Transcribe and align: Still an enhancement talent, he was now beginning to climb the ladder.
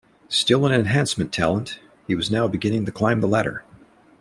Still 0.29 0.65
an 0.65 0.71
enhancement 0.71 1.31
talent, 1.31 1.79
he 2.07 2.15
was 2.15 2.31
now 2.31 2.47
beginning 2.47 2.87
to 2.87 2.91
climb 2.91 3.21
the 3.21 3.27
ladder. 3.27 3.63